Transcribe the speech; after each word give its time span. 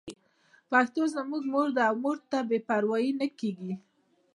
پښتو 0.69 1.01
زموږ 1.15 1.43
مور 1.53 1.67
ده 1.75 1.83
او 1.89 1.95
مور 2.03 2.17
ته 2.31 2.37
بې 2.49 2.59
پروايي 2.67 3.11
نه 3.19 3.27
کېږي. 3.39 3.73